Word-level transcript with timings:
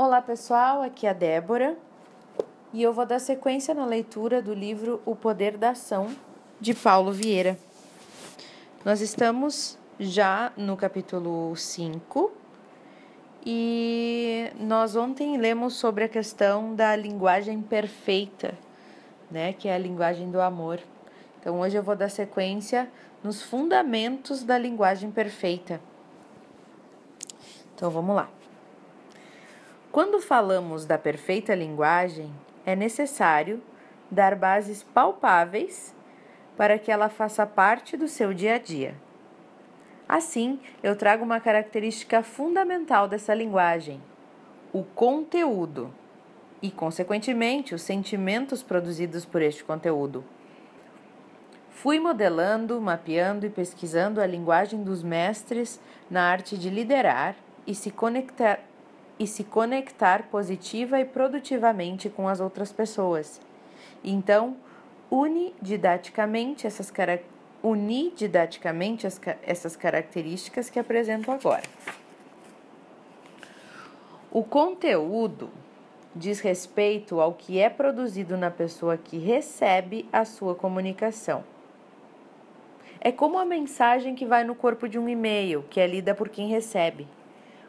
Olá 0.00 0.22
pessoal, 0.22 0.80
aqui 0.80 1.08
é 1.08 1.10
a 1.10 1.12
Débora 1.12 1.76
e 2.72 2.80
eu 2.80 2.92
vou 2.92 3.04
dar 3.04 3.18
sequência 3.18 3.74
na 3.74 3.84
leitura 3.84 4.40
do 4.40 4.54
livro 4.54 5.02
O 5.04 5.16
Poder 5.16 5.56
da 5.56 5.70
Ação 5.70 6.06
de 6.60 6.72
Paulo 6.72 7.10
Vieira. 7.10 7.58
Nós 8.84 9.00
estamos 9.00 9.76
já 9.98 10.52
no 10.56 10.76
capítulo 10.76 11.52
5 11.56 12.30
e 13.44 14.52
nós 14.60 14.94
ontem 14.94 15.36
lemos 15.36 15.74
sobre 15.74 16.04
a 16.04 16.08
questão 16.08 16.76
da 16.76 16.94
linguagem 16.94 17.60
perfeita, 17.60 18.54
né, 19.28 19.52
que 19.52 19.66
é 19.66 19.74
a 19.74 19.78
linguagem 19.78 20.30
do 20.30 20.40
amor. 20.40 20.78
Então 21.40 21.58
hoje 21.58 21.76
eu 21.76 21.82
vou 21.82 21.96
dar 21.96 22.08
sequência 22.08 22.88
nos 23.20 23.42
fundamentos 23.42 24.44
da 24.44 24.56
linguagem 24.56 25.10
perfeita. 25.10 25.80
Então 27.74 27.90
vamos 27.90 28.14
lá. 28.14 28.30
Quando 29.98 30.20
falamos 30.20 30.84
da 30.84 30.96
perfeita 30.96 31.56
linguagem, 31.56 32.32
é 32.64 32.76
necessário 32.76 33.60
dar 34.08 34.36
bases 34.36 34.84
palpáveis 34.84 35.92
para 36.56 36.78
que 36.78 36.92
ela 36.92 37.08
faça 37.08 37.44
parte 37.44 37.96
do 37.96 38.06
seu 38.06 38.32
dia 38.32 38.54
a 38.54 38.58
dia. 38.58 38.94
Assim, 40.08 40.60
eu 40.84 40.94
trago 40.94 41.24
uma 41.24 41.40
característica 41.40 42.22
fundamental 42.22 43.08
dessa 43.08 43.34
linguagem: 43.34 44.00
o 44.72 44.84
conteúdo 44.84 45.92
e, 46.62 46.70
consequentemente, 46.70 47.74
os 47.74 47.82
sentimentos 47.82 48.62
produzidos 48.62 49.24
por 49.24 49.42
este 49.42 49.64
conteúdo. 49.64 50.24
Fui 51.70 51.98
modelando, 51.98 52.80
mapeando 52.80 53.46
e 53.46 53.50
pesquisando 53.50 54.20
a 54.20 54.26
linguagem 54.28 54.84
dos 54.84 55.02
mestres 55.02 55.80
na 56.08 56.22
arte 56.22 56.56
de 56.56 56.70
liderar 56.70 57.34
e 57.66 57.74
se 57.74 57.90
conectar 57.90 58.60
e 59.18 59.26
se 59.26 59.44
conectar 59.44 60.24
positiva 60.24 61.00
e 61.00 61.04
produtivamente 61.04 62.08
com 62.08 62.28
as 62.28 62.40
outras 62.40 62.72
pessoas. 62.72 63.40
Então, 64.02 64.56
une 65.10 65.54
didaticamente 65.60 66.66
essas, 66.66 66.92
uni 67.62 68.12
didaticamente 68.14 69.06
as, 69.06 69.20
essas 69.42 69.74
características 69.74 70.70
que 70.70 70.78
apresento 70.78 71.30
agora. 71.30 71.64
O 74.30 74.44
conteúdo 74.44 75.50
diz 76.14 76.40
respeito 76.40 77.20
ao 77.20 77.32
que 77.32 77.58
é 77.58 77.70
produzido 77.70 78.36
na 78.36 78.50
pessoa 78.50 78.96
que 78.96 79.18
recebe 79.18 80.08
a 80.12 80.24
sua 80.24 80.54
comunicação. 80.54 81.42
É 83.00 83.12
como 83.12 83.38
a 83.38 83.44
mensagem 83.44 84.14
que 84.14 84.26
vai 84.26 84.42
no 84.44 84.54
corpo 84.54 84.88
de 84.88 84.98
um 84.98 85.08
e-mail, 85.08 85.64
que 85.70 85.80
é 85.80 85.86
lida 85.86 86.14
por 86.14 86.28
quem 86.28 86.48
recebe. 86.48 87.06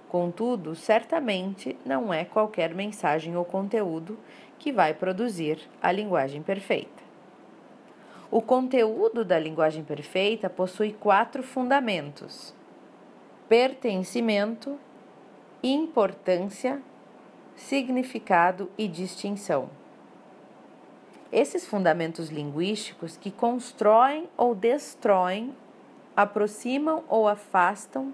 Contudo, 0.10 0.74
certamente 0.74 1.78
não 1.86 2.12
é 2.12 2.26
qualquer 2.26 2.74
mensagem 2.74 3.38
ou 3.38 3.46
conteúdo 3.46 4.18
que 4.58 4.72
vai 4.72 4.92
produzir 4.92 5.60
a 5.80 5.92
linguagem 5.92 6.42
perfeita. 6.42 7.04
O 8.32 8.42
conteúdo 8.42 9.24
da 9.24 9.38
linguagem 9.38 9.84
perfeita 9.84 10.50
possui 10.50 10.94
quatro 10.94 11.44
fundamentos: 11.44 12.56
pertencimento, 13.48 14.80
importância, 15.62 16.82
significado 17.56 18.68
e 18.80 18.88
distinção. 18.88 19.70
Esses 21.32 21.68
fundamentos 21.68 22.30
linguísticos 22.30 23.16
que 23.16 23.30
constroem 23.30 24.28
ou 24.36 24.56
destroem, 24.56 25.56
aproximam 26.18 27.04
ou 27.08 27.28
afastam, 27.28 28.12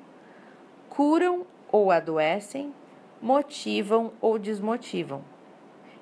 curam 0.89 1.45
ou 1.71 1.91
adoecem, 1.91 2.73
motivam 3.21 4.11
ou 4.21 4.37
desmotivam. 4.37 5.21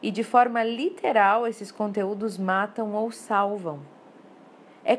E 0.01 0.11
de 0.11 0.23
forma 0.23 0.63
literal, 0.63 1.47
esses 1.47 1.71
conteúdos 1.71 2.37
matam 2.37 2.93
ou 2.93 3.11
salvam. 3.11 3.79
É, 4.83 4.97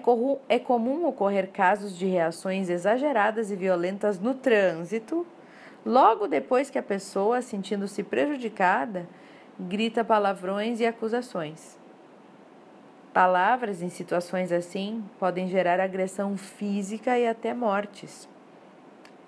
é 0.48 0.58
comum 0.58 1.06
ocorrer 1.06 1.50
casos 1.50 1.96
de 1.96 2.06
reações 2.06 2.70
exageradas 2.70 3.50
e 3.50 3.56
violentas 3.56 4.18
no 4.18 4.34
trânsito, 4.34 5.26
logo 5.84 6.26
depois 6.26 6.70
que 6.70 6.78
a 6.78 6.82
pessoa, 6.82 7.42
sentindo-se 7.42 8.02
prejudicada, 8.02 9.06
grita 9.60 10.02
palavrões 10.02 10.80
e 10.80 10.86
acusações. 10.86 11.78
Palavras 13.12 13.82
em 13.82 13.90
situações 13.90 14.50
assim 14.50 15.04
podem 15.18 15.46
gerar 15.46 15.78
agressão 15.78 16.36
física 16.36 17.18
e 17.18 17.28
até 17.28 17.52
mortes. 17.54 18.28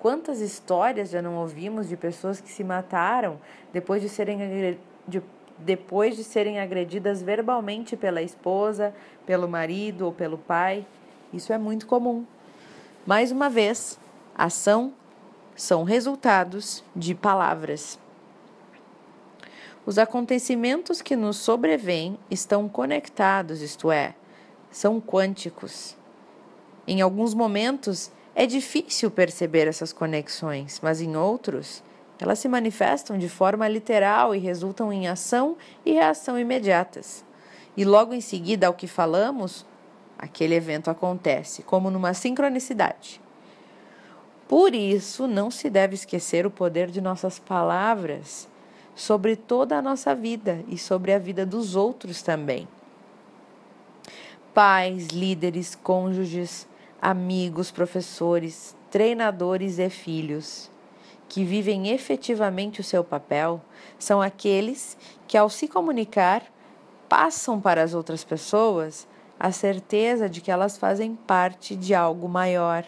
Quantas 0.06 0.40
histórias 0.40 1.10
já 1.10 1.20
não 1.20 1.34
ouvimos 1.34 1.88
de 1.88 1.96
pessoas 1.96 2.40
que 2.40 2.48
se 2.48 2.62
mataram 2.62 3.40
depois 3.72 4.00
de 4.00 4.08
serem, 4.08 4.78
de, 5.04 5.20
depois 5.58 6.14
de 6.14 6.22
serem 6.22 6.60
agredidas 6.60 7.20
verbalmente 7.20 7.96
pela 7.96 8.22
esposa, 8.22 8.94
pelo 9.26 9.48
marido 9.48 10.02
ou 10.02 10.12
pelo 10.12 10.38
pai? 10.38 10.86
Isso 11.32 11.52
é 11.52 11.58
muito 11.58 11.88
comum. 11.88 12.24
Mais 13.04 13.32
uma 13.32 13.50
vez, 13.50 13.98
ação 14.32 14.92
são 15.56 15.82
resultados 15.82 16.84
de 16.94 17.12
palavras. 17.12 17.98
Os 19.84 19.98
acontecimentos 19.98 21.02
que 21.02 21.16
nos 21.16 21.38
sobrevêm 21.38 22.16
estão 22.30 22.68
conectados, 22.68 23.60
isto 23.60 23.90
é, 23.90 24.14
são 24.70 25.00
quânticos. 25.00 25.96
Em 26.86 27.00
alguns 27.00 27.34
momentos, 27.34 28.12
é 28.38 28.44
difícil 28.44 29.10
perceber 29.10 29.66
essas 29.66 29.94
conexões, 29.94 30.78
mas 30.82 31.00
em 31.00 31.16
outros, 31.16 31.82
elas 32.20 32.38
se 32.38 32.46
manifestam 32.46 33.16
de 33.16 33.30
forma 33.30 33.66
literal 33.66 34.34
e 34.34 34.38
resultam 34.38 34.92
em 34.92 35.08
ação 35.08 35.56
e 35.86 35.92
reação 35.92 36.38
imediatas. 36.38 37.24
E 37.74 37.82
logo 37.82 38.12
em 38.12 38.20
seguida 38.20 38.66
ao 38.66 38.74
que 38.74 38.86
falamos, 38.86 39.64
aquele 40.18 40.54
evento 40.54 40.90
acontece, 40.90 41.62
como 41.62 41.90
numa 41.90 42.12
sincronicidade. 42.12 43.22
Por 44.46 44.74
isso, 44.74 45.26
não 45.26 45.50
se 45.50 45.70
deve 45.70 45.94
esquecer 45.94 46.44
o 46.44 46.50
poder 46.50 46.90
de 46.90 47.00
nossas 47.00 47.38
palavras 47.38 48.46
sobre 48.94 49.34
toda 49.34 49.78
a 49.78 49.82
nossa 49.82 50.14
vida 50.14 50.62
e 50.68 50.76
sobre 50.76 51.14
a 51.14 51.18
vida 51.18 51.46
dos 51.46 51.74
outros 51.74 52.20
também. 52.20 52.68
Pais, 54.52 55.08
líderes, 55.08 55.74
cônjuges, 55.74 56.66
amigos, 57.00 57.70
professores, 57.70 58.76
treinadores 58.90 59.78
e 59.78 59.90
filhos, 59.90 60.70
que 61.28 61.44
vivem 61.44 61.88
efetivamente 61.88 62.80
o 62.80 62.84
seu 62.84 63.02
papel, 63.02 63.60
são 63.98 64.22
aqueles 64.22 64.96
que, 65.26 65.36
ao 65.36 65.50
se 65.50 65.68
comunicar, 65.68 66.42
passam 67.08 67.60
para 67.60 67.82
as 67.82 67.94
outras 67.94 68.24
pessoas 68.24 69.06
a 69.38 69.52
certeza 69.52 70.28
de 70.28 70.40
que 70.40 70.50
elas 70.50 70.78
fazem 70.78 71.14
parte 71.14 71.76
de 71.76 71.94
algo 71.94 72.28
maior, 72.28 72.84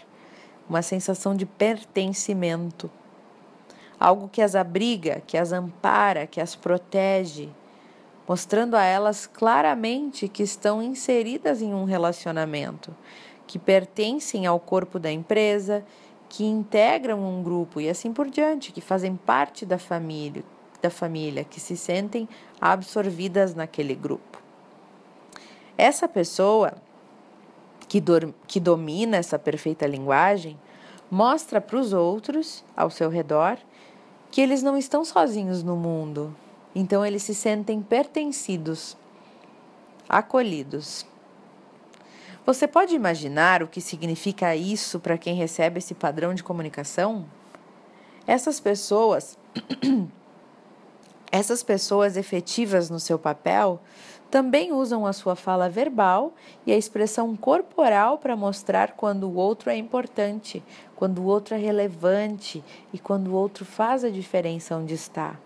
uma 0.68 0.82
sensação 0.82 1.34
de 1.34 1.44
pertencimento, 1.44 2.91
algo 3.98 4.28
que 4.28 4.41
as 4.41 4.54
abriga, 4.54 5.22
que 5.26 5.36
as 5.36 5.52
ampara, 5.52 6.26
que 6.26 6.41
as 6.41 6.54
protege, 6.54 7.48
mostrando 8.26 8.76
a 8.76 8.82
elas 8.82 9.26
claramente 9.26 10.28
que 10.28 10.42
estão 10.42 10.82
inseridas 10.82 11.62
em 11.62 11.74
um 11.74 11.84
relacionamento 11.84 12.94
que 13.48 13.59
pertencem 13.59 14.47
ao 14.47 14.60
corpo 14.60 14.98
da 14.98 15.10
empresa, 15.10 15.82
que 16.28 16.44
integram 16.44 17.19
um 17.19 17.42
grupo 17.42 17.81
e 17.81 17.88
assim 17.88 18.12
por 18.12 18.28
diante, 18.28 18.70
que 18.70 18.82
fazem 18.82 19.16
parte 19.16 19.64
da 19.64 19.78
família, 19.78 20.44
da 20.82 20.91
família, 20.91 21.42
que 21.42 21.59
se 21.59 21.76
sentem 21.76 22.28
absorvidas 22.60 23.54
naquele 23.54 23.94
grupo. 23.94 24.41
Essa 25.78 26.06
pessoa 26.06 26.75
que, 27.88 28.00
do, 28.00 28.34
que 28.47 28.60
domina 28.60 29.16
essa 29.16 29.38
perfeita 29.38 29.86
linguagem 29.86 30.59
mostra 31.10 31.59
para 31.59 31.78
os 31.78 31.94
outros 31.94 32.62
ao 32.76 32.91
seu 32.91 33.09
redor 33.09 33.56
que 34.30 34.42
eles 34.42 34.62
não 34.62 34.76
estão 34.76 35.06
sozinhos 35.06 35.62
no 35.62 35.74
mundo, 35.74 36.36
então 36.74 37.04
eles 37.04 37.22
se 37.22 37.34
sentem 37.34 37.80
pertencidos, 37.80 38.95
acolhidos. 40.06 41.06
Você 42.48 42.66
pode 42.66 42.95
imaginar 42.95 43.62
o 43.62 43.68
que 43.68 43.78
significa 43.78 44.56
isso 44.56 44.98
para 44.98 45.18
quem 45.18 45.34
recebe 45.34 45.80
esse 45.80 45.92
padrão 45.92 46.33
de 46.33 46.42
comunicação? 46.42 47.27
Essas 48.27 48.59
pessoas, 48.59 49.36
essas 51.30 51.62
pessoas 51.62 52.16
efetivas 52.16 52.89
no 52.89 52.98
seu 52.98 53.18
papel, 53.18 53.78
também 54.30 54.72
usam 54.72 55.04
a 55.04 55.12
sua 55.12 55.36
fala 55.36 55.68
verbal 55.68 56.33
e 56.65 56.72
a 56.72 56.77
expressão 56.78 57.36
corporal 57.36 58.16
para 58.16 58.34
mostrar 58.34 58.92
quando 58.92 59.24
o 59.24 59.34
outro 59.34 59.68
é 59.68 59.77
importante, 59.77 60.65
quando 60.97 61.18
o 61.18 61.27
outro 61.27 61.54
é 61.54 61.59
relevante 61.59 62.65
e 62.95 62.98
quando 62.98 63.28
o 63.28 63.34
outro 63.34 63.66
faz 63.66 64.04
a 64.04 64.09
diferença 64.09 64.74
onde 64.74 64.95
está. 64.95 65.39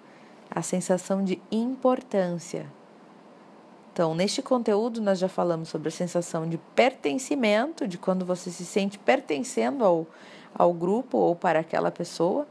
A 0.48 0.62
sensação 0.62 1.24
de 1.24 1.42
importância. 1.50 2.64
Então, 3.92 4.14
neste 4.14 4.40
conteúdo, 4.40 5.02
nós 5.02 5.18
já 5.18 5.28
falamos 5.28 5.68
sobre 5.68 5.88
a 5.88 5.92
sensação 5.92 6.48
de 6.48 6.56
pertencimento, 6.74 7.86
de 7.86 7.98
quando 7.98 8.24
você 8.24 8.50
se 8.50 8.64
sente 8.64 8.98
pertencendo 8.98 9.84
ao, 9.84 10.06
ao 10.54 10.72
grupo 10.72 11.18
ou 11.18 11.36
para 11.36 11.60
aquela 11.60 11.90
pessoa. 11.90 12.46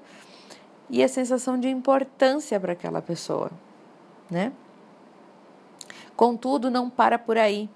e 0.87 1.01
a 1.01 1.07
sensação 1.07 1.57
de 1.57 1.69
importância 1.69 2.59
para 2.59 2.73
aquela 2.73 3.01
pessoa, 3.01 3.49
né? 4.29 4.51
Contudo, 6.15 6.69
não 6.69 6.89
para 6.89 7.17
por 7.17 7.37
aí. 7.37 7.69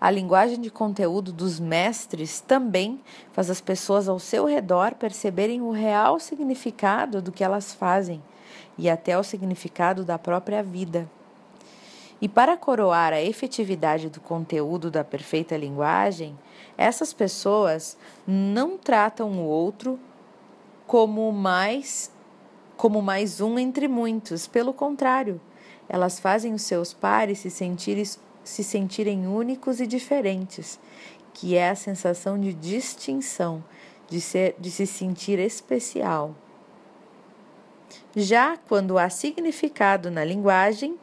A 0.00 0.10
linguagem 0.10 0.60
de 0.60 0.70
conteúdo 0.70 1.32
dos 1.32 1.60
mestres 1.60 2.40
também 2.40 3.00
faz 3.32 3.50
as 3.50 3.60
pessoas 3.60 4.08
ao 4.08 4.18
seu 4.18 4.46
redor 4.46 4.94
perceberem 4.94 5.60
o 5.60 5.70
real 5.70 6.18
significado 6.18 7.20
do 7.20 7.32
que 7.32 7.44
elas 7.44 7.74
fazem 7.74 8.22
e 8.78 8.88
até 8.88 9.18
o 9.18 9.24
significado 9.24 10.04
da 10.04 10.18
própria 10.18 10.62
vida. 10.62 11.08
E 12.22 12.28
para 12.28 12.56
coroar 12.56 13.12
a 13.12 13.20
efetividade 13.20 14.08
do 14.08 14.20
conteúdo 14.20 14.92
da 14.92 15.02
perfeita 15.02 15.56
linguagem, 15.56 16.38
essas 16.78 17.12
pessoas 17.12 17.98
não 18.24 18.78
tratam 18.78 19.32
o 19.32 19.44
outro 19.44 19.98
como 20.86 21.32
mais 21.32 22.12
como 22.76 23.02
mais 23.02 23.40
um 23.40 23.58
entre 23.58 23.86
muitos, 23.86 24.46
pelo 24.46 24.72
contrário, 24.72 25.40
elas 25.88 26.18
fazem 26.18 26.52
os 26.54 26.62
seus 26.62 26.92
pares 26.92 27.38
se 27.40 27.50
sentirem, 27.50 28.04
se 28.04 28.64
sentirem 28.64 29.26
únicos 29.26 29.80
e 29.80 29.86
diferentes, 29.86 30.80
que 31.32 31.54
é 31.56 31.70
a 31.70 31.76
sensação 31.76 32.40
de 32.40 32.52
distinção, 32.52 33.62
de, 34.08 34.20
ser, 34.20 34.56
de 34.58 34.70
se 34.70 34.86
sentir 34.86 35.38
especial. 35.38 36.34
Já 38.16 38.56
quando 38.56 38.98
há 38.98 39.08
significado 39.08 40.10
na 40.10 40.24
linguagem, 40.24 40.98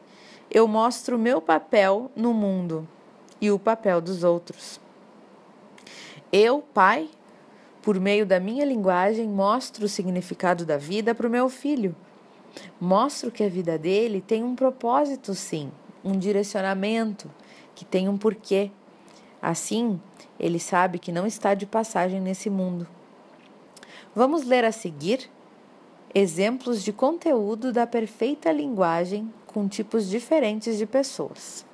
eu 0.52 0.68
mostro 0.68 1.16
o 1.16 1.20
meu 1.20 1.40
papel 1.40 2.10
no 2.16 2.34
mundo 2.34 2.88
e 3.40 3.52
o 3.52 3.60
papel 3.60 4.02
dos 4.02 4.24
outros. 4.24 4.80
Eu, 6.32 6.62
pai, 6.74 7.08
por 7.82 8.00
meio 8.00 8.26
da 8.26 8.40
minha 8.40 8.66
linguagem, 8.66 9.28
mostro 9.28 9.86
o 9.86 9.90
significado 9.90 10.66
da 10.66 10.78
vida 10.78 11.14
para 11.14 11.28
o 11.28 11.30
meu 11.30 11.50
filho. 11.50 11.96
Mostro 12.82 13.32
que 13.32 13.44
a 13.44 13.50
vida 13.50 13.78
dele 13.78 14.22
tem 14.22 14.44
um 14.44 14.56
propósito, 14.56 15.36
sim, 15.36 15.72
um 16.04 16.18
direcionamento, 16.18 17.30
que 17.76 17.86
tem 17.86 18.10
um 18.10 18.18
porquê. 18.18 18.72
Assim, 19.40 20.02
ele 20.40 20.60
sabe 20.60 20.98
que 20.98 21.12
não 21.12 21.28
está 21.28 21.54
de 21.54 21.68
passagem 21.68 22.20
nesse 22.20 22.50
mundo. 22.50 22.88
Vamos 24.16 24.44
ler 24.44 24.66
a 24.66 24.72
seguir 24.72 25.30
exemplos 26.14 26.84
de 26.84 26.92
conteúdo 26.92 27.72
da 27.72 27.86
perfeita 27.86 28.52
linguagem 28.52 29.32
com 29.54 29.68
tipos 29.68 30.08
diferentes 30.08 30.78
de 30.78 30.86
pessoas. 30.86 31.66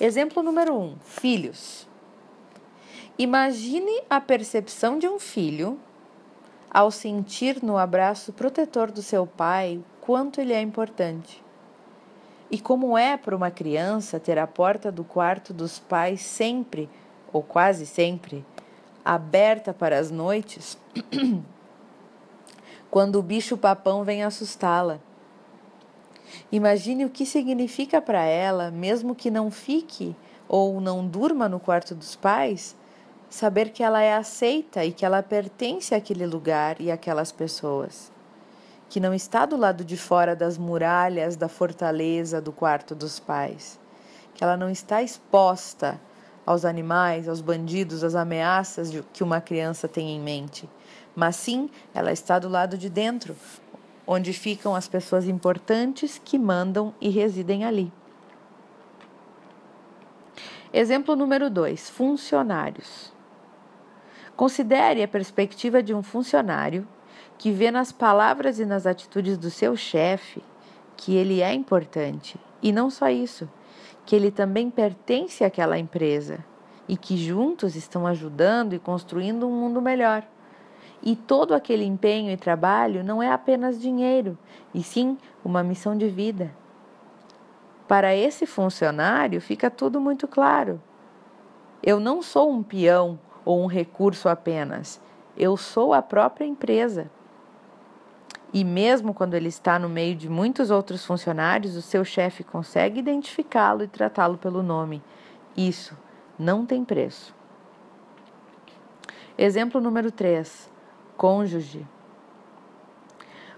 Exemplo 0.00 0.42
número 0.42 0.74
1: 0.74 0.82
um, 0.82 0.96
filhos. 1.04 1.86
Imagine 3.16 4.02
a 4.10 4.20
percepção 4.20 4.98
de 4.98 5.08
um 5.08 5.18
filho 5.18 5.78
ao 6.68 6.90
sentir 6.90 7.62
no 7.62 7.78
abraço 7.78 8.32
protetor 8.32 8.90
do 8.90 9.00
seu 9.00 9.26
pai 9.26 9.80
quanto 10.00 10.40
ele 10.40 10.52
é 10.52 10.60
importante. 10.60 11.42
E 12.50 12.60
como 12.60 12.98
é 12.98 13.16
para 13.16 13.34
uma 13.34 13.50
criança 13.50 14.20
ter 14.20 14.38
a 14.38 14.46
porta 14.46 14.92
do 14.92 15.02
quarto 15.02 15.54
dos 15.54 15.78
pais 15.78 16.20
sempre, 16.20 16.90
ou 17.32 17.42
quase 17.42 17.86
sempre, 17.86 18.44
aberta 19.04 19.72
para 19.72 19.98
as 19.98 20.10
noites, 20.10 20.78
quando 22.90 23.16
o 23.16 23.22
bicho-papão 23.22 24.04
vem 24.04 24.22
assustá-la. 24.22 25.00
Imagine 26.50 27.04
o 27.04 27.10
que 27.10 27.26
significa 27.26 28.00
para 28.00 28.24
ela, 28.24 28.70
mesmo 28.70 29.14
que 29.14 29.30
não 29.30 29.50
fique 29.50 30.14
ou 30.48 30.80
não 30.80 31.06
durma 31.06 31.48
no 31.48 31.58
quarto 31.58 31.94
dos 31.94 32.14
pais, 32.14 32.76
saber 33.28 33.70
que 33.70 33.82
ela 33.82 34.02
é 34.02 34.14
aceita 34.14 34.84
e 34.84 34.92
que 34.92 35.04
ela 35.04 35.22
pertence 35.22 35.94
àquele 35.94 36.26
lugar 36.26 36.80
e 36.80 36.90
àquelas 36.90 37.32
pessoas, 37.32 38.12
que 38.88 39.00
não 39.00 39.12
está 39.12 39.44
do 39.44 39.56
lado 39.56 39.84
de 39.84 39.96
fora 39.96 40.36
das 40.36 40.56
muralhas 40.56 41.36
da 41.36 41.48
fortaleza 41.48 42.40
do 42.40 42.52
quarto 42.52 42.94
dos 42.94 43.18
pais, 43.18 43.80
que 44.34 44.44
ela 44.44 44.56
não 44.56 44.70
está 44.70 45.02
exposta 45.02 46.00
aos 46.44 46.64
animais, 46.64 47.28
aos 47.28 47.40
bandidos, 47.40 48.04
às 48.04 48.14
ameaças 48.14 48.90
que 49.12 49.24
uma 49.24 49.40
criança 49.40 49.88
tem 49.88 50.10
em 50.10 50.20
mente, 50.20 50.68
mas 51.14 51.34
sim 51.34 51.68
ela 51.92 52.12
está 52.12 52.38
do 52.38 52.48
lado 52.48 52.78
de 52.78 52.88
dentro, 52.88 53.34
onde 54.06 54.32
ficam 54.32 54.74
as 54.74 54.86
pessoas 54.86 55.26
importantes 55.26 56.20
que 56.22 56.38
mandam 56.38 56.94
e 57.00 57.08
residem 57.08 57.64
ali. 57.64 57.92
Exemplo 60.72 61.16
número 61.16 61.50
2: 61.50 61.90
funcionários. 61.90 63.12
Considere 64.36 65.02
a 65.02 65.08
perspectiva 65.08 65.82
de 65.82 65.94
um 65.94 66.02
funcionário 66.02 66.86
que 67.38 67.50
vê 67.50 67.70
nas 67.70 67.92
palavras 67.92 68.58
e 68.58 68.66
nas 68.66 68.86
atitudes 68.86 69.38
do 69.38 69.50
seu 69.50 69.76
chefe 69.76 70.42
que 70.96 71.14
ele 71.14 71.40
é 71.40 71.52
importante. 71.52 72.38
E 72.62 72.72
não 72.72 72.90
só 72.90 73.08
isso, 73.08 73.48
que 74.04 74.14
ele 74.14 74.30
também 74.30 74.70
pertence 74.70 75.44
àquela 75.44 75.78
empresa 75.78 76.44
e 76.88 76.96
que 76.96 77.16
juntos 77.16 77.74
estão 77.74 78.06
ajudando 78.06 78.74
e 78.74 78.78
construindo 78.78 79.48
um 79.48 79.52
mundo 79.52 79.82
melhor. 79.82 80.26
E 81.02 81.14
todo 81.14 81.54
aquele 81.54 81.84
empenho 81.84 82.30
e 82.30 82.36
trabalho 82.36 83.04
não 83.04 83.22
é 83.22 83.30
apenas 83.30 83.80
dinheiro, 83.80 84.36
e 84.74 84.82
sim 84.82 85.16
uma 85.44 85.62
missão 85.62 85.96
de 85.96 86.08
vida. 86.08 86.52
Para 87.86 88.14
esse 88.14 88.46
funcionário 88.46 89.40
fica 89.40 89.70
tudo 89.70 90.00
muito 90.00 90.26
claro. 90.26 90.80
Eu 91.82 92.00
não 92.00 92.22
sou 92.22 92.50
um 92.50 92.62
peão 92.62 93.18
ou 93.44 93.62
um 93.62 93.66
recurso 93.66 94.28
apenas, 94.28 95.00
eu 95.36 95.56
sou 95.56 95.94
a 95.94 96.02
própria 96.02 96.44
empresa. 96.44 97.08
E 98.52 98.64
mesmo 98.64 99.12
quando 99.12 99.34
ele 99.34 99.48
está 99.48 99.78
no 99.78 99.88
meio 99.88 100.16
de 100.16 100.28
muitos 100.28 100.70
outros 100.70 101.04
funcionários, 101.04 101.76
o 101.76 101.82
seu 101.82 102.04
chefe 102.04 102.42
consegue 102.42 102.98
identificá-lo 102.98 103.82
e 103.84 103.88
tratá-lo 103.88 104.38
pelo 104.38 104.62
nome. 104.62 105.02
Isso 105.56 105.96
não 106.38 106.64
tem 106.64 106.84
preço. 106.84 107.34
Exemplo 109.36 109.80
número 109.80 110.10
3 110.10 110.75
cônjuge. 111.16 111.86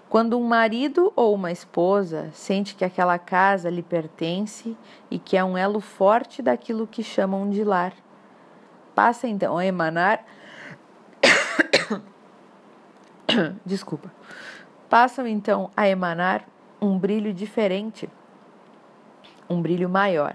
Quando 0.08 0.38
um 0.38 0.44
marido 0.44 1.12
ou 1.14 1.34
uma 1.34 1.52
esposa 1.52 2.30
sente 2.32 2.74
que 2.74 2.84
aquela 2.84 3.18
casa 3.18 3.68
lhe 3.68 3.82
pertence 3.82 4.74
e 5.10 5.18
que 5.18 5.36
é 5.36 5.44
um 5.44 5.56
elo 5.56 5.80
forte 5.80 6.40
daquilo 6.40 6.86
que 6.86 7.02
chamam 7.02 7.50
de 7.50 7.62
lar, 7.62 7.92
passa 8.94 9.28
então 9.28 9.58
a 9.58 9.66
emanar. 9.66 10.24
Desculpa. 13.66 14.10
Passam 14.88 15.26
então 15.26 15.70
a 15.76 15.86
emanar 15.86 16.48
um 16.80 16.98
brilho 16.98 17.34
diferente, 17.34 18.08
um 19.48 19.60
brilho 19.60 19.90
maior. 19.90 20.34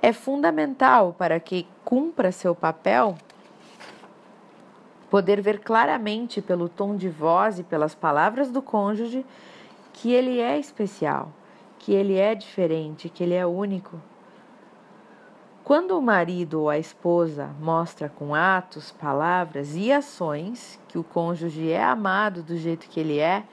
É 0.00 0.12
fundamental 0.12 1.12
para 1.18 1.40
que 1.40 1.66
cumpra 1.84 2.30
seu 2.30 2.54
papel 2.54 3.16
poder 5.10 5.40
ver 5.40 5.60
claramente 5.60 6.40
pelo 6.42 6.68
tom 6.68 6.96
de 6.96 7.08
voz 7.08 7.58
e 7.58 7.62
pelas 7.62 7.94
palavras 7.94 8.50
do 8.50 8.60
cônjuge 8.60 9.24
que 9.92 10.12
ele 10.12 10.38
é 10.38 10.58
especial, 10.58 11.32
que 11.78 11.92
ele 11.92 12.16
é 12.16 12.34
diferente, 12.34 13.08
que 13.08 13.22
ele 13.24 13.34
é 13.34 13.46
único. 13.46 14.00
Quando 15.64 15.98
o 15.98 16.02
marido 16.02 16.62
ou 16.62 16.70
a 16.70 16.78
esposa 16.78 17.50
mostra 17.60 18.08
com 18.08 18.34
atos, 18.34 18.90
palavras 18.90 19.76
e 19.76 19.92
ações 19.92 20.80
que 20.88 20.98
o 20.98 21.04
cônjuge 21.04 21.70
é 21.70 21.82
amado 21.82 22.42
do 22.42 22.56
jeito 22.56 22.88
que 22.88 23.00
ele 23.00 23.18
é 23.18 23.44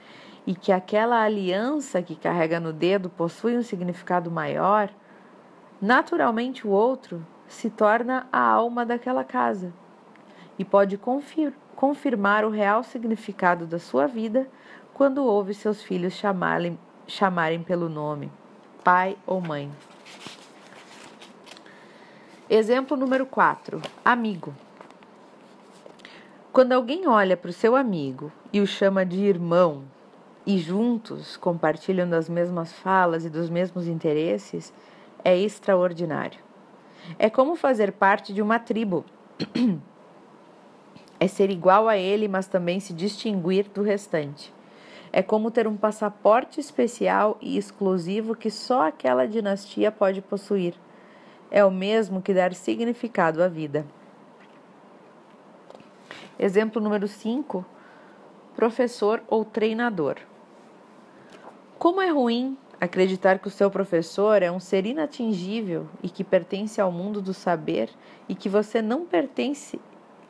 e 0.47 0.53
que 0.53 0.71
aquela 0.71 1.21
aliança 1.21 2.01
que 2.01 2.15
carrega 2.15 2.59
no 2.59 2.71
dedo 2.71 3.09
possui 3.09 3.57
um 3.57 3.63
significado 3.63 4.29
maior, 4.29 4.89
naturalmente 5.81 6.65
o 6.65 6.69
outro 6.69 7.25
se 7.47 7.69
torna 7.69 8.27
a 8.31 8.39
alma 8.39 8.85
daquela 8.85 9.23
casa 9.23 9.73
e 10.57 10.65
pode 10.65 10.97
confir 10.97 11.53
confirmar 11.75 12.45
o 12.45 12.49
real 12.49 12.83
significado 12.83 13.67
da 13.67 13.77
sua 13.77 14.07
vida 14.07 14.47
quando 14.93 15.25
ouve 15.25 15.53
seus 15.53 15.83
filhos 15.83 16.13
chamarem, 16.13 16.79
chamarem 17.05 17.61
pelo 17.61 17.89
nome, 17.89 18.31
pai 18.83 19.17
ou 19.27 19.41
mãe. 19.41 19.69
Exemplo 22.49 22.95
número 22.95 23.25
4: 23.25 23.81
amigo. 24.03 24.53
Quando 26.53 26.71
alguém 26.71 27.05
olha 27.07 27.35
para 27.35 27.49
o 27.49 27.53
seu 27.53 27.75
amigo 27.75 28.31
e 28.53 28.61
o 28.61 28.67
chama 28.67 29.05
de 29.05 29.19
irmão, 29.19 29.83
e 30.45 30.57
juntos 30.57 31.35
compartilham 31.35 32.07
das 32.07 32.29
mesmas 32.29 32.71
falas 32.71 33.25
e 33.25 33.29
dos 33.29 33.49
mesmos 33.49 33.87
interesses, 33.87 34.71
é 35.23 35.37
extraordinário. 35.37 36.39
É 37.19 37.29
como 37.29 37.55
fazer 37.55 37.91
parte 37.91 38.33
de 38.33 38.41
uma 38.41 38.59
tribo. 38.59 39.03
É 41.19 41.27
ser 41.27 41.49
igual 41.49 41.87
a 41.87 41.97
ele, 41.97 42.27
mas 42.27 42.47
também 42.47 42.79
se 42.79 42.93
distinguir 42.93 43.69
do 43.69 43.81
restante. 43.81 44.53
É 45.11 45.23
como 45.23 45.49
ter 45.49 45.65
um 45.65 45.77
passaporte 45.77 46.59
especial 46.59 47.37
e 47.41 47.57
exclusivo 47.57 48.35
que 48.35 48.51
só 48.51 48.87
aquela 48.87 49.25
dinastia 49.25 49.91
pode 49.91 50.21
possuir. 50.21 50.73
É 51.49 51.63
o 51.63 51.71
mesmo 51.71 52.21
que 52.21 52.33
dar 52.33 52.53
significado 52.53 53.41
à 53.41 53.47
vida. 53.47 53.85
Exemplo 56.37 56.81
número 56.81 57.07
5. 57.07 57.65
professor 58.57 59.23
ou 59.29 59.45
treinador. 59.45 60.17
Como 61.79 62.01
é 62.01 62.09
ruim 62.09 62.57
acreditar 62.79 63.39
que 63.39 63.47
o 63.47 63.51
seu 63.51 63.71
professor 63.71 64.41
é 64.41 64.51
um 64.51 64.59
ser 64.59 64.85
inatingível 64.85 65.87
e 66.03 66.09
que 66.09 66.25
pertence 66.25 66.81
ao 66.81 66.91
mundo 66.91 67.21
do 67.21 67.33
saber 67.33 67.89
e 68.27 68.35
que 68.35 68.49
você 68.49 68.81
não 68.81 69.05
pertence 69.05 69.79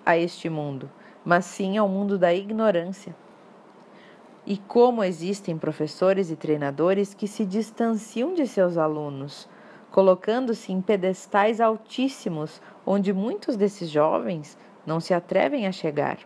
a 0.05 0.17
este 0.17 0.49
mundo, 0.49 0.89
mas 1.23 1.45
sim 1.45 1.77
ao 1.77 1.89
mundo 1.89 2.17
da 2.17 2.33
ignorância. 2.33 3.15
E 4.45 4.57
como 4.57 5.03
existem 5.03 5.57
professores 5.57 6.29
e 6.29 6.35
treinadores 6.35 7.15
que 7.15 7.27
se 7.27 7.43
distanciam 7.43 8.33
de 8.33 8.45
seus 8.45 8.77
alunos, 8.77 9.49
colocando-se 9.91 10.71
em 10.71 10.81
pedestais 10.81 11.59
altíssimos 11.59 12.61
onde 12.85 13.11
muitos 13.11 13.55
desses 13.55 13.89
jovens 13.89 14.55
não 14.85 14.99
se 14.99 15.13
atrevem 15.13 15.65
a 15.65 15.71
chegar. 15.71 16.19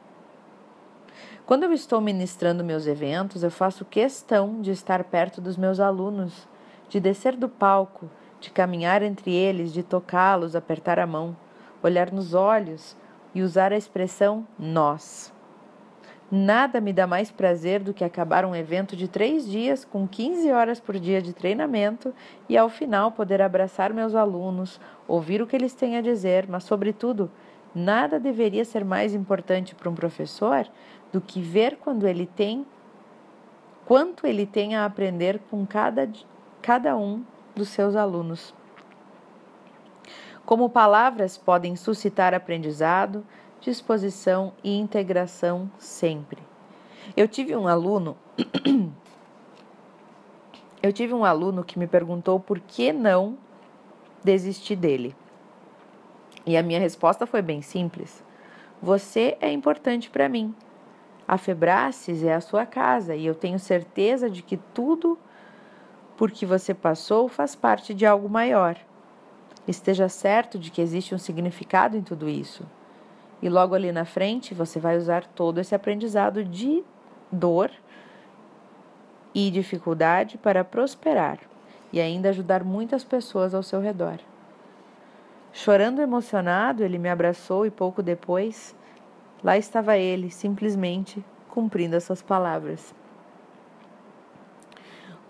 Quando 1.46 1.64
eu 1.64 1.72
estou 1.72 2.02
ministrando 2.02 2.64
meus 2.64 2.86
eventos, 2.86 3.42
eu 3.42 3.50
faço 3.50 3.86
questão 3.86 4.62
de 4.62 4.72
estar 4.72 5.04
perto 5.06 5.40
dos 5.40 5.56
meus 5.56 5.80
alunos, 5.80 6.48
de 6.90 7.00
descer 7.00 7.36
do 7.36 7.48
palco, 7.48 8.10
de 8.40 8.52
caminhar 8.52 9.02
entre 9.02 9.32
eles, 9.34 9.72
de 9.72 9.82
tocá-los, 9.82 10.56
apertar 10.56 11.00
a 11.00 11.08
mão, 11.08 11.36
olhar 11.82 12.12
nos 12.12 12.34
olhos 12.34 12.98
e 13.34 13.42
usar 13.42 13.72
a 13.74 13.78
expressão 13.78 14.46
nós. 14.58 15.34
Nada 16.32 16.80
me 16.80 16.94
dá 16.94 17.08
mais 17.08 17.32
prazer 17.32 17.82
do 17.82 17.94
que 17.94 18.04
acabar 18.04 18.46
um 18.46 18.56
evento 18.56 18.96
de 18.96 19.08
três 19.08 19.50
dias 19.50 19.84
com 19.84 20.08
15 20.08 20.52
horas 20.52 20.80
por 20.80 21.00
dia 21.00 21.22
de 21.22 21.34
treinamento 21.34 22.14
e 22.48 22.56
ao 22.56 22.70
final 22.70 23.12
poder 23.12 23.42
abraçar 23.42 23.92
meus 23.92 24.14
alunos, 24.14 24.80
ouvir 25.08 25.42
o 25.42 25.48
que 25.48 25.56
eles 25.56 25.74
têm 25.74 25.98
a 25.98 26.02
dizer, 26.02 26.46
mas, 26.48 26.64
sobretudo, 26.66 27.32
nada 27.74 28.20
deveria 28.20 28.64
ser 28.64 28.86
mais 28.86 29.16
importante 29.16 29.74
para 29.74 29.90
um 29.90 29.96
professor 29.96 30.68
do 31.12 31.20
que 31.20 31.42
ver 31.42 31.78
quando 31.78 32.08
ele 32.08 32.28
tem 32.28 32.66
quanto 33.90 34.28
ele 34.28 34.46
tem 34.46 34.76
a 34.76 34.86
aprender 34.86 35.40
com 35.50 35.66
cada, 35.66 36.08
cada 36.62 36.96
um 36.96 37.24
dos 37.56 37.70
seus 37.70 37.96
alunos. 37.96 38.54
Como 40.50 40.68
palavras 40.68 41.38
podem 41.38 41.76
suscitar 41.76 42.34
aprendizado, 42.34 43.24
disposição 43.62 44.52
e 44.64 44.80
integração 44.80 45.70
sempre. 45.78 46.42
Eu 47.16 47.28
tive 47.28 47.56
um 47.56 47.68
aluno 47.68 48.18
Eu 50.82 50.92
tive 50.92 51.14
um 51.14 51.24
aluno 51.24 51.64
que 51.64 51.78
me 51.78 51.86
perguntou 51.86 52.40
por 52.40 52.60
que 52.60 52.92
não 52.92 53.38
desistir 54.24 54.76
dele. 54.76 55.16
E 56.48 56.58
a 56.58 56.64
minha 56.64 56.80
resposta 56.80 57.28
foi 57.28 57.44
bem 57.44 57.62
simples. 57.62 58.24
Você 58.82 59.38
é 59.40 59.52
importante 59.52 60.10
para 60.10 60.28
mim. 60.28 60.56
A 61.28 61.38
Febraces 61.38 62.24
é 62.24 62.34
a 62.34 62.42
sua 62.42 62.66
casa 62.66 63.16
e 63.16 63.24
eu 63.24 63.36
tenho 63.36 63.60
certeza 63.60 64.28
de 64.28 64.42
que 64.42 64.58
tudo 64.58 65.16
por 66.18 66.32
que 66.32 66.44
você 66.44 66.74
passou 66.74 67.28
faz 67.28 67.56
parte 67.56 67.94
de 67.94 68.04
algo 68.04 68.28
maior. 68.28 68.89
Esteja 69.68 70.10
certo 70.10 70.58
de 70.58 70.72
que 70.72 70.82
existe 70.82 71.14
um 71.14 71.18
significado 71.18 71.96
em 71.96 72.02
tudo 72.02 72.28
isso. 72.28 72.66
E 73.42 73.50
logo 73.50 73.76
ali 73.76 73.92
na 73.92 74.06
frente 74.06 74.54
você 74.54 74.80
vai 74.80 74.98
usar 74.98 75.26
todo 75.26 75.60
esse 75.60 75.74
aprendizado 75.74 76.44
de 76.44 76.84
dor 77.32 77.72
e 79.34 79.52
dificuldade 79.52 80.38
para 80.38 80.64
prosperar 80.64 81.40
e 81.94 82.02
ainda 82.02 82.30
ajudar 82.30 82.64
muitas 82.64 83.04
pessoas 83.04 83.54
ao 83.54 83.64
seu 83.64 83.80
redor. 83.80 84.20
Chorando 85.54 86.02
emocionado, 86.02 86.84
ele 86.84 86.98
me 86.98 87.10
abraçou 87.10 87.66
e 87.66 87.72
pouco 87.72 88.04
depois 88.04 88.76
Lá 89.42 89.58
estava 89.58 89.98
ele, 89.98 90.30
simplesmente 90.30 91.24
cumprindo 91.50 91.96
essas 91.96 92.22
palavras. 92.22 92.94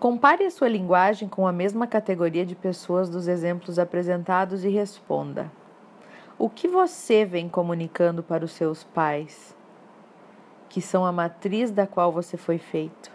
Compare 0.00 0.46
a 0.46 0.50
sua 0.50 0.66
linguagem 0.66 1.28
com 1.28 1.46
a 1.46 1.52
mesma 1.52 1.86
categoria 1.86 2.46
de 2.46 2.54
pessoas 2.54 3.10
dos 3.10 3.28
exemplos 3.28 3.78
apresentados 3.78 4.64
e 4.64 4.70
responda: 4.70 5.52
O 6.38 6.48
que 6.48 6.66
você 6.66 7.22
vem 7.22 7.50
comunicando 7.50 8.22
para 8.22 8.42
os 8.42 8.52
seus 8.52 8.82
pais, 8.82 9.54
que 10.70 10.80
são 10.80 11.04
a 11.04 11.12
matriz 11.12 11.70
da 11.70 11.86
qual 11.86 12.10
você 12.10 12.38
foi 12.38 12.56
feito? 12.56 13.12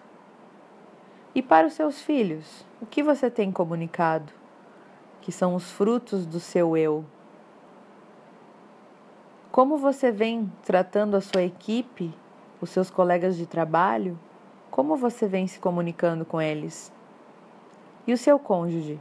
E 1.33 1.41
para 1.41 1.65
os 1.65 1.73
seus 1.73 2.03
filhos, 2.03 2.63
o 2.79 2.85
que 2.85 3.01
você 3.01 3.31
tem 3.31 3.51
comunicado, 3.51 4.31
que 5.21 5.31
são 5.31 5.55
os 5.55 5.71
frutos 5.71 6.23
do 6.23 6.39
seu 6.39 6.77
eu? 6.77 7.03
Como 9.51 9.75
você 9.75 10.11
vem 10.11 10.51
tratando 10.63 11.17
a 11.17 11.21
sua 11.21 11.41
equipe, 11.41 12.13
os 12.61 12.69
seus 12.69 12.91
colegas 12.91 13.35
de 13.35 13.47
trabalho? 13.47 14.19
Como 14.75 14.97
você 14.97 15.25
vem 15.25 15.47
se 15.47 15.57
comunicando 15.57 16.25
com 16.25 16.41
eles? 16.41 16.91
E 18.05 18.11
o 18.11 18.17
seu 18.17 18.37
cônjuge? 18.37 18.99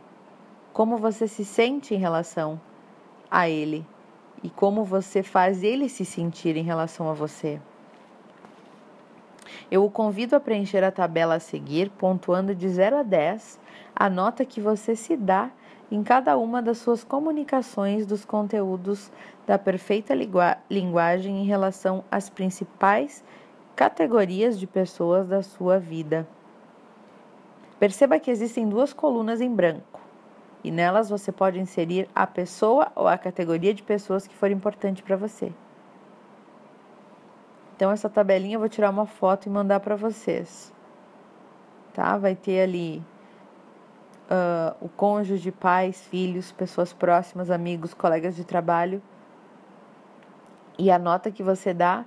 Como 0.73 0.97
você 0.97 1.27
se 1.27 1.45
sente 1.45 1.97
em 1.97 1.99
relação 1.99 2.61
a 3.29 3.49
ele? 3.49 3.85
E 4.41 4.49
como 4.49 4.85
você 4.85 5.21
faz 5.21 5.65
ele 5.65 5.89
se 5.89 6.05
sentir 6.05 6.57
em 6.57 6.63
relação 6.63 7.11
a 7.11 7.13
você? 7.13 7.61
Eu 9.69 9.85
o 9.85 9.91
convido 9.91 10.37
a 10.37 10.41
preencher 10.41 10.85
a 10.85 10.93
tabela 10.93 11.35
a 11.35 11.41
seguir, 11.41 11.91
pontuando 11.91 12.55
de 12.55 12.69
0 12.69 12.99
a 12.99 13.03
10 13.03 13.59
a 13.97 14.09
nota 14.09 14.45
que 14.45 14.61
você 14.61 14.95
se 14.95 15.17
dá 15.17 15.51
em 15.91 16.05
cada 16.05 16.39
uma 16.39 16.63
das 16.63 16.79
suas 16.79 17.03
comunicações 17.03 18.07
dos 18.07 18.25
conteúdos 18.25 19.11
da 19.45 19.59
perfeita 19.59 20.15
linguagem 20.71 21.43
em 21.43 21.47
relação 21.47 22.05
às 22.13 22.31
principais 22.31 23.25
categorias 23.75 24.59
de 24.59 24.67
pessoas 24.67 25.27
da 25.27 25.43
sua 25.43 25.79
vida. 25.79 26.27
Perceba 27.79 28.19
que 28.19 28.31
existem 28.31 28.69
duas 28.69 28.93
colunas 28.93 29.41
em 29.41 29.53
branco 29.53 30.01
e 30.63 30.71
nelas 30.71 31.11
você 31.11 31.31
pode 31.31 31.59
inserir 31.59 32.09
a 32.15 32.27
pessoa 32.27 32.91
ou 32.95 33.07
a 33.07 33.19
categoria 33.19 33.75
de 33.75 33.83
pessoas 33.83 34.27
que 34.27 34.35
for 34.35 34.51
importante 34.51 35.03
para 35.03 35.17
você. 35.17 35.53
Então 37.77 37.91
essa 37.91 38.09
tabelinha 38.09 38.55
eu 38.55 38.61
vou 38.61 38.69
tirar 38.69 38.91
uma 38.91 39.05
foto 39.05 39.47
e 39.47 39.51
mandar 39.51 39.81
para 39.81 39.97
vocês. 39.97 40.73
Tá? 41.93 42.17
Vai 42.17 42.35
ter 42.35 42.63
ali 42.63 43.05
uh, 44.31 44.77
o 44.81 44.89
cônjuge, 44.89 45.51
pais, 45.51 46.07
filhos, 46.07 46.53
pessoas 46.53 46.93
próximas, 46.93 47.51
amigos, 47.51 47.93
colegas 47.93 48.37
de 48.37 48.45
trabalho 48.45 49.03
e 50.79 50.91
a 50.91 50.99
nota 50.99 51.31
que 51.31 51.43
você 51.43 51.75
dá 51.75 52.05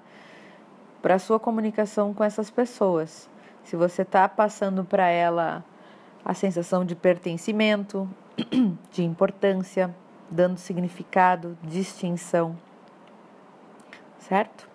para 1.07 1.15
a 1.15 1.19
sua 1.19 1.39
comunicação 1.39 2.13
com 2.13 2.21
essas 2.21 2.49
pessoas. 2.49 3.29
Se 3.63 3.77
você 3.77 4.01
está 4.01 4.27
passando 4.27 4.83
para 4.83 5.07
ela 5.07 5.63
a 6.25 6.33
sensação 6.33 6.83
de 6.83 6.97
pertencimento, 6.97 8.09
de 8.91 9.05
importância, 9.05 9.95
dando 10.29 10.57
significado, 10.57 11.57
distinção, 11.63 12.57
certo? 14.19 14.67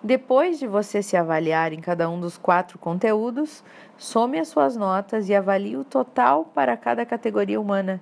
Depois 0.00 0.60
de 0.60 0.68
você 0.68 1.02
se 1.02 1.16
avaliar 1.16 1.72
em 1.72 1.80
cada 1.80 2.08
um 2.08 2.20
dos 2.20 2.38
quatro 2.38 2.78
conteúdos, 2.78 3.64
some 3.98 4.38
as 4.38 4.46
suas 4.46 4.76
notas 4.76 5.28
e 5.28 5.34
avalie 5.34 5.76
o 5.76 5.82
total 5.82 6.44
para 6.44 6.76
cada 6.76 7.04
categoria 7.04 7.60
humana. 7.60 8.00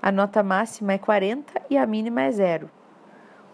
A 0.00 0.12
nota 0.12 0.40
máxima 0.40 0.92
é 0.92 0.98
40 0.98 1.62
e 1.68 1.76
a 1.76 1.84
mínima 1.84 2.22
é 2.22 2.30
zero. 2.30 2.70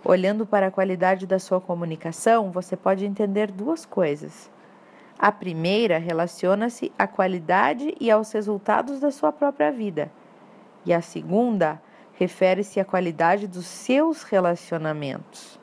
Olhando 0.09 0.47
para 0.47 0.69
a 0.69 0.71
qualidade 0.71 1.27
da 1.27 1.37
sua 1.37 1.61
comunicação, 1.61 2.53
você 2.53 2.77
pode 2.77 3.05
entender 3.05 3.51
duas 3.51 3.85
coisas. 3.85 4.49
A 5.19 5.33
primeira 5.33 5.99
relaciona-se 5.99 6.93
à 6.97 7.09
qualidade 7.09 7.93
e 8.01 8.09
aos 8.09 8.31
resultados 8.31 9.01
da 9.01 9.11
sua 9.11 9.33
própria 9.33 9.73
vida, 9.73 10.09
e 10.85 10.95
a 10.95 11.01
segunda 11.01 11.83
refere-se 12.13 12.79
à 12.79 12.85
qualidade 12.85 13.49
dos 13.49 13.67
seus 13.67 14.23
relacionamentos. 14.23 15.59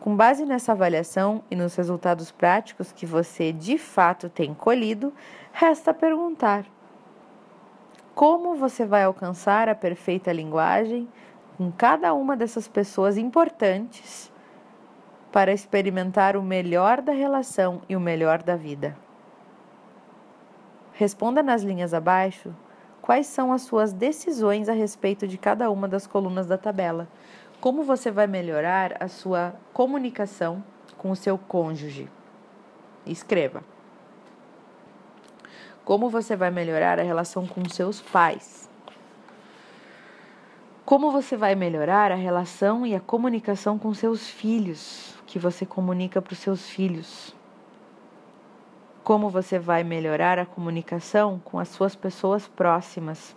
Com 0.00 0.16
base 0.16 0.44
nessa 0.44 0.72
avaliação 0.72 1.44
e 1.48 1.54
nos 1.54 1.76
resultados 1.76 2.32
práticos 2.32 2.90
que 2.90 3.06
você 3.06 3.52
de 3.52 3.78
fato 3.78 4.28
tem 4.28 4.52
colhido, 4.52 5.12
resta 5.52 5.94
perguntar: 5.94 6.64
como 8.16 8.56
você 8.56 8.84
vai 8.84 9.04
alcançar 9.04 9.68
a 9.68 9.76
perfeita 9.76 10.32
linguagem 10.32 11.08
com 11.62 11.70
cada 11.70 12.12
uma 12.12 12.36
dessas 12.36 12.66
pessoas 12.66 13.16
importantes 13.16 14.32
para 15.30 15.52
experimentar 15.52 16.36
o 16.36 16.42
melhor 16.42 17.00
da 17.00 17.12
relação 17.12 17.82
e 17.88 17.94
o 17.94 18.00
melhor 18.00 18.42
da 18.42 18.56
vida? 18.56 18.96
Responda 20.92 21.40
nas 21.40 21.62
linhas 21.62 21.94
abaixo 21.94 22.52
quais 23.00 23.28
são 23.28 23.52
as 23.52 23.62
suas 23.62 23.92
decisões 23.92 24.68
a 24.68 24.72
respeito 24.72 25.28
de 25.28 25.38
cada 25.38 25.70
uma 25.70 25.86
das 25.86 26.04
colunas 26.04 26.48
da 26.48 26.58
tabela. 26.58 27.06
Como 27.60 27.84
você 27.84 28.10
vai 28.10 28.26
melhorar 28.26 28.96
a 28.98 29.06
sua 29.06 29.54
comunicação 29.72 30.64
com 30.98 31.12
o 31.12 31.16
seu 31.16 31.38
cônjuge? 31.38 32.10
Escreva. 33.06 33.62
Como 35.84 36.10
você 36.10 36.34
vai 36.34 36.50
melhorar 36.50 36.98
a 36.98 37.04
relação 37.04 37.46
com 37.46 37.68
seus 37.68 38.00
pais? 38.00 38.71
Como 40.92 41.10
você 41.10 41.38
vai 41.38 41.54
melhorar 41.54 42.12
a 42.12 42.14
relação 42.14 42.86
e 42.86 42.94
a 42.94 43.00
comunicação 43.00 43.78
com 43.78 43.94
seus 43.94 44.28
filhos? 44.28 45.16
Que 45.26 45.38
você 45.38 45.64
comunica 45.64 46.20
para 46.20 46.34
os 46.34 46.38
seus 46.38 46.68
filhos? 46.68 47.34
Como 49.02 49.30
você 49.30 49.58
vai 49.58 49.82
melhorar 49.82 50.38
a 50.38 50.44
comunicação 50.44 51.40
com 51.42 51.58
as 51.58 51.68
suas 51.68 51.96
pessoas 51.96 52.46
próximas? 52.46 53.34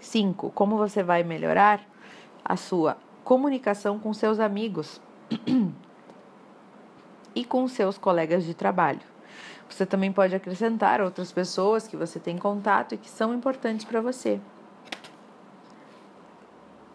5. 0.00 0.48
Como 0.52 0.78
você 0.78 1.02
vai 1.02 1.22
melhorar 1.22 1.82
a 2.42 2.56
sua 2.56 2.96
comunicação 3.22 3.98
com 3.98 4.14
seus 4.14 4.40
amigos 4.40 5.02
e 7.36 7.44
com 7.44 7.68
seus 7.68 7.98
colegas 7.98 8.42
de 8.42 8.54
trabalho? 8.54 9.02
Você 9.68 9.84
também 9.84 10.10
pode 10.10 10.34
acrescentar 10.34 11.02
outras 11.02 11.30
pessoas 11.30 11.86
que 11.86 11.94
você 11.94 12.18
tem 12.18 12.38
contato 12.38 12.94
e 12.94 12.96
que 12.96 13.10
são 13.10 13.34
importantes 13.34 13.84
para 13.84 14.00
você. 14.00 14.40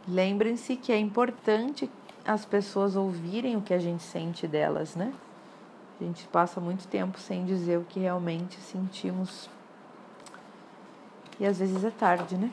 Lembrem-se 0.09 0.75
que 0.75 0.91
é 0.91 0.97
importante 0.97 1.87
as 2.25 2.43
pessoas 2.43 2.95
ouvirem 2.95 3.55
o 3.55 3.61
que 3.61 3.75
a 3.75 3.77
gente 3.77 4.01
sente 4.01 4.47
delas, 4.47 4.95
né? 4.95 5.13
A 6.01 6.03
gente 6.03 6.27
passa 6.29 6.59
muito 6.59 6.87
tempo 6.87 7.19
sem 7.19 7.45
dizer 7.45 7.77
o 7.77 7.83
que 7.83 7.99
realmente 7.99 8.59
sentimos. 8.59 9.47
E 11.39 11.45
às 11.45 11.59
vezes 11.59 11.83
é 11.83 11.91
tarde, 11.91 12.35
né? 12.35 12.49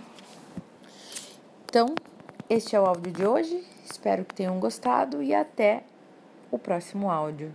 Então, 1.65 1.95
este 2.51 2.77
é 2.77 2.81
o 2.81 2.85
áudio 2.85 3.11
de 3.11 3.27
hoje. 3.27 3.65
Espero 3.91 4.23
que 4.27 4.35
tenham 4.35 4.61
gostado 4.61 5.23
e 5.23 5.35
até 5.35 5.83
o 6.51 6.59
próximo 6.59 7.11
áudio. 7.11 7.55